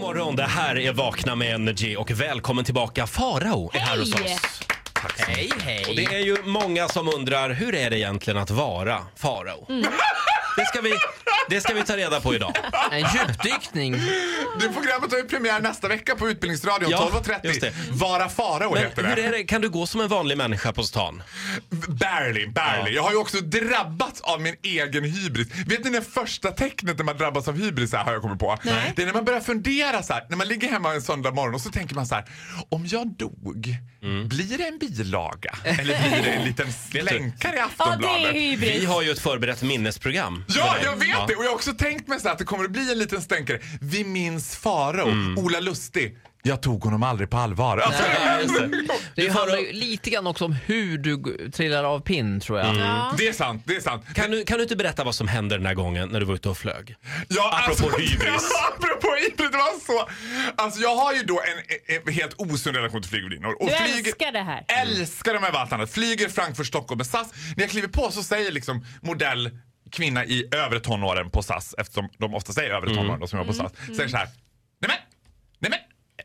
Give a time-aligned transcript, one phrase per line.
[0.00, 3.06] God morgon, det här är Vakna med Energy och välkommen tillbaka.
[3.06, 4.34] Farao är här hos Hej!
[4.34, 4.60] oss.
[5.18, 5.84] Hej, hej.
[5.88, 9.66] Och det är ju många som undrar, hur är det egentligen att vara farao?
[10.56, 10.90] Det, ska vi,
[11.50, 12.52] det ska vi ta reda på idag.
[12.92, 13.92] En djupdykning.
[14.60, 17.40] Det programmet har ju premiär nästa vecka på Utbildningsradion Ja, 12.30.
[17.46, 17.72] just det.
[17.90, 19.22] Vara farao Men heter hur det.
[19.22, 21.22] är det, kan du gå som en vanlig människa på stan?
[21.88, 22.82] Barely, barely.
[22.86, 22.88] Ja.
[22.90, 25.48] Jag har ju också drabbats av min egen hybris.
[25.66, 28.58] Vet ni det första tecknet när man drabbas av hybris är, har jag kommit på?
[28.62, 28.92] Nej.
[28.96, 31.54] Det är när man börjar fundera så här, när man ligger hemma en söndag morgon
[31.54, 32.24] och så tänker man så här,
[32.68, 34.28] om jag dog, Mm.
[34.28, 35.54] blir det en bilaga?
[35.64, 38.34] Eller blir det en liten slänkare i Ja, det är Aftonbladet?
[38.34, 38.86] Vi hybris.
[38.86, 40.44] har ju ett förberett minnesprogram.
[40.48, 40.82] Ja, dig.
[40.84, 41.24] jag vet Ja.
[41.28, 41.34] det!
[41.40, 43.22] Och jag har också tänkt mig så här att det kommer att bli en liten
[43.22, 43.58] stänkare.
[43.80, 45.38] Vi minns Farao, Mm.
[45.38, 46.18] Ola Lustig.
[46.42, 47.78] Jag tog honom aldrig på allvar.
[47.78, 48.46] Alltså, Nej,
[49.14, 49.22] det.
[49.22, 52.76] Det handlar ju lite grann också om hur du trillar av pinn tror jag.
[52.76, 53.14] Ja.
[53.18, 54.04] Det är sant, det är sant.
[54.14, 56.34] Kan du, kan du inte berätta vad som hände den här gången när du var
[56.34, 56.96] ute och flög?
[57.28, 58.50] Ja, Apropå hybris.
[58.72, 60.08] apropå hybris, det var så.
[60.56, 63.56] Alltså jag har ju då en, en, en helt osund relation till flygvärdinnor.
[63.60, 64.64] Du flyger- älskar det här.
[64.82, 65.90] Älskar dem över allt annat.
[65.90, 67.28] Flyger Frankfurt, Stockholm med SAS.
[67.56, 69.50] När jag kliver på så säger liksom modell
[69.92, 73.52] kvinna i övre tonåren på SAS, eftersom de ofta säger övre tonåren, de som jobbar
[73.52, 73.70] på Mm.
[73.86, 74.26] SAS, säger så här.
[74.26, 74.96] Nej men,
[75.58, 75.78] nej men,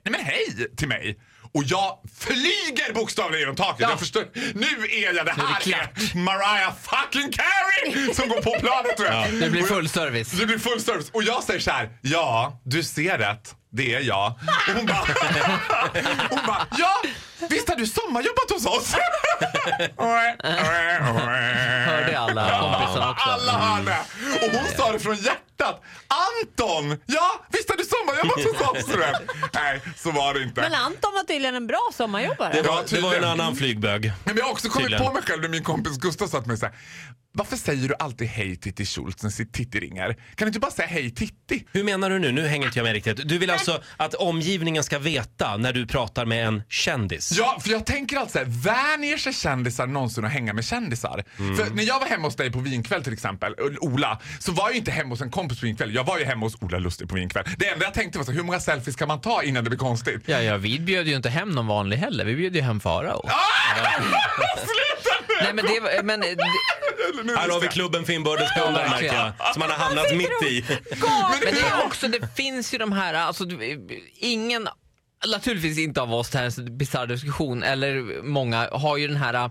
[0.03, 1.19] nej men hej till mig.
[1.53, 3.79] Och jag flyger bokstavligen genom taket.
[3.79, 3.89] Ja.
[3.89, 5.97] Jag förstår, nu är jag, det är det här klart.
[6.13, 9.33] är Mariah fucking Carey som går på planet tror jag.
[9.33, 10.31] Det blir full service.
[10.31, 11.09] det blir full service.
[11.09, 13.55] Och jag säger så här, ja, du ser rätt.
[13.71, 14.27] Det är jag.
[14.69, 15.05] Och hon bara,
[16.29, 17.01] hon bara ja,
[17.49, 18.95] visst har du sommarjobbat hos oss?
[21.85, 23.29] Hörde alla kompisarna också.
[23.29, 23.97] Alla hörde.
[24.45, 25.81] Och hon sa det från hjärtat.
[26.07, 28.95] Anton, ja, visst har du sommarjobbat hos oss?
[29.53, 30.61] Nej, så var det inte.
[30.61, 32.53] Men Anton var tydligen en bra sommarjobbare.
[32.53, 34.11] Det var, det var en annan flygbög.
[34.23, 35.05] Men jag har också kommit Tydligen.
[35.07, 36.75] på mig själv när min kompis Gustav sa till mig så här,
[37.35, 40.13] varför säger du alltid hej Titti Schultz när Titti ringer?
[40.13, 41.65] Kan du inte bara säga hej Titti?
[41.71, 42.31] Hur menar du nu?
[42.31, 43.27] Nu hänger inte jag med riktigt.
[43.27, 47.31] Du vill alltså att omgivningen ska veta när du pratar med en kändis?
[47.37, 51.23] Ja, för jag tänker alltid såhär, vänjer sig kändisar någonsin att hänga med kändisar?
[51.39, 51.55] Mm.
[51.55, 54.77] För när jag var hemma hos dig på vinkväll till exempel, Ola, så var jag
[54.77, 55.95] inte hemma hos en kompis på vinkväll.
[55.95, 57.45] Jag var ju hemma hos Ola Lustig på vinkväll.
[57.57, 59.79] Det enda jag tänkte var så, hur många selfies kan man ta innan det blir
[59.79, 60.23] konstigt?
[60.25, 62.25] Ja, ja, vi bjöd ju inte hem någon vanlig heller.
[62.25, 63.29] Vi bjöd ju hem Farao.
[64.57, 65.35] Sluta nu!
[65.41, 66.03] Nej, men det var...
[66.03, 66.35] Men, det,
[67.23, 70.43] nu Här har vi klubben för inbördes beundran märker jag, som man har hamnat mitt
[70.51, 70.65] i.
[71.43, 73.45] men det är också, det finns ju de här, alltså
[74.15, 74.67] ingen,
[75.27, 79.17] naturligtvis inte av oss det här är en bisarr diskussion, eller många har ju den
[79.17, 79.49] här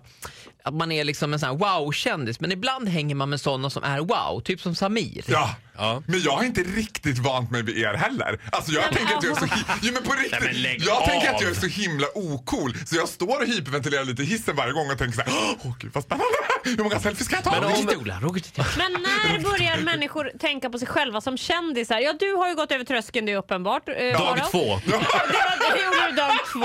[0.66, 3.84] att man är liksom en sån här wow-kändis, men ibland hänger man med sådana som
[3.84, 5.24] är wow, typ som Samir.
[5.26, 5.56] Ja.
[5.76, 6.02] Ja.
[6.06, 8.40] men jag har inte riktigt vant mig vid er heller.
[8.52, 10.32] Alltså jag men tänker att jag är så hi- jo, men på riktigt.
[10.32, 13.46] Nej, men lägg jag tänker att jag är så himla ocool så jag står och
[13.46, 16.36] hyperventilerar lite i hissen varje gång och tänker så här, åh gud vad spännande.
[16.64, 17.60] Hur många selfies kan jag ta?
[17.60, 21.98] Men Roger Men när börjar människor tänka på sig själva som kändisar?
[21.98, 23.88] Ja, du har ju gått över tröskeln, det är uppenbart.
[23.88, 24.50] eh, Dag Farao.
[24.50, 24.80] två.
[24.86, 26.64] Det, var, det gjorde du dag två.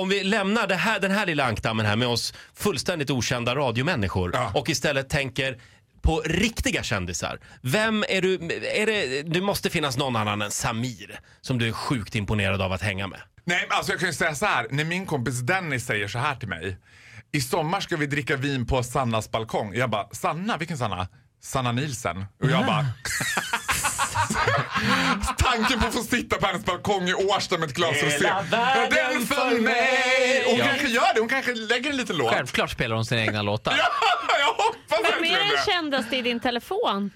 [0.00, 4.30] Om vi lämnar det här, den här lilla ankdammen här med oss fullständigt okända radiomänniskor
[4.34, 4.52] Ja.
[4.54, 5.58] och istället tänker
[6.02, 7.40] på riktiga kändisar.
[7.62, 8.34] Vem är du?
[8.74, 12.72] Är det, det måste finnas någon annan än Samir som du är sjukt imponerad av
[12.72, 13.20] att hänga med.
[13.44, 14.66] Nej, men alltså jag kan ju säga så här.
[14.70, 16.76] När min kompis Dennis säger så här till mig.
[17.32, 19.74] I sommar ska vi dricka vin på Sannas balkong.
[19.74, 20.56] Jag bara, Sanna?
[20.56, 21.08] Vilken Sanna?
[21.42, 22.24] Sanna Nielsen.
[22.42, 22.86] Och jag bara...
[25.38, 28.24] Tanken på att få sitta på hennes balkong i Årsta med ett glas Hela rosé.
[28.26, 30.44] Ja, världen Den för mig!
[30.46, 30.64] Hon Ja.
[30.64, 31.20] kanske gör det.
[31.20, 32.34] Hon kanske lägger en liten låt.
[32.34, 33.72] Självklart spelar hon sina egna låtar.
[33.76, 37.10] Ja, jag hoppas Vem är den kändaste i din telefon?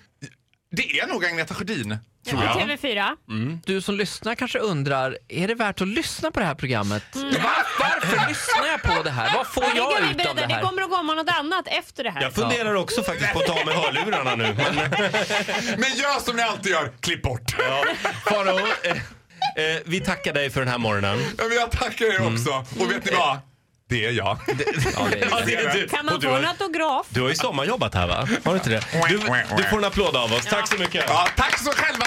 [0.71, 1.99] Det är nog Agneta Sjödin.
[2.27, 2.57] Tror jag.
[2.57, 3.59] TV4?
[3.67, 7.15] Du som lyssnar kanske undrar, är det värt att lyssna på det här programmet?
[7.15, 7.29] Mm.
[7.31, 7.41] Var,
[7.81, 9.37] varför lyssnar jag på det här?
[9.37, 10.35] Vad får Ja, det jag kan vi ut av berätta.
[10.41, 10.63] det Det här?
[10.63, 12.23] kommer att komma något annat efter det här.
[12.23, 14.45] Jag funderar också faktiskt på att ta med hörlurarna nu.
[14.57, 14.75] Men,
[15.79, 16.93] Men gör som ni alltid gör.
[17.01, 17.55] Klipp bort.
[17.59, 17.85] ja.
[18.27, 18.93] Faro, eh,
[19.65, 21.19] eh, vi tackar dig för den här morgonen.
[21.39, 22.51] Ja, men jag tackar er också.
[22.85, 23.39] Och vet ni vad?
[23.95, 24.39] Det är jag.
[24.47, 24.57] Ja,
[25.11, 25.89] det är Ja, det är du.
[25.89, 27.07] Kan man Och du få har- en autograf?
[27.09, 28.29] Du har ju sommarjobbat här va?
[28.45, 28.83] Har du inte det?
[29.09, 29.19] Du,
[29.57, 30.47] du får en applåd av oss.
[30.47, 31.05] Tack så mycket.
[31.09, 32.07] Ja, tack så själva.